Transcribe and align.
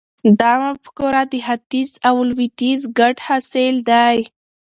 دا 0.39 0.51
مفکوره 0.63 1.21
د 1.31 1.33
ختیځ 1.47 1.89
او 2.09 2.15
لویدیځ 2.29 2.81
ګډ 2.99 3.15
حاصل 3.27 3.75
دی. 3.89 4.17